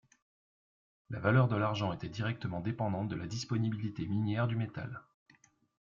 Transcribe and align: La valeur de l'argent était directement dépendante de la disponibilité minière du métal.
La 1.11 1.19
valeur 1.19 1.47
de 1.47 1.55
l'argent 1.55 1.93
était 1.93 2.09
directement 2.09 2.59
dépendante 2.59 3.07
de 3.07 3.15
la 3.15 3.27
disponibilité 3.27 4.07
minière 4.07 4.47
du 4.47 4.55
métal. 4.55 5.03